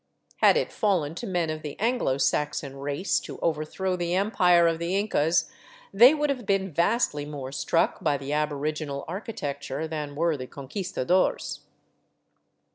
[0.37, 4.79] Had it fallen to men of the Anglo Saxon race to overthrow the empire of
[4.79, 5.47] the Incas,
[5.93, 11.59] they would have been vastly more struck by the aboriginal architecture than were the Conquistadores.